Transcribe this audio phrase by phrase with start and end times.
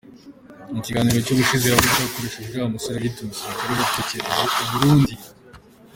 [0.73, 4.21] Mukiganiro cy ubushize yavuze ko yakoresheje uriya musore wiyita umusirikare watorokeye
[4.63, 5.13] iburundi.